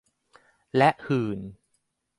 [0.77, 1.39] และหื่น